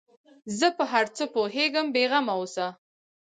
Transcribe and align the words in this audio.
زه 0.59 0.67
په 0.77 0.83
هر 0.91 1.05
څه 1.15 1.23
پوهېږم 1.35 1.87
بې 1.95 2.03
غمه 2.11 2.33
اوسه. 2.37 2.67